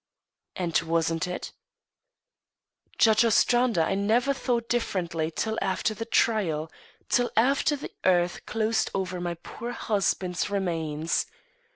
[0.55, 1.51] "And wasn't it?"
[2.97, 6.71] "Judge Ostrander, I never thought differently till after the trial
[7.07, 11.27] till after the earth closed over my poor husband's remains.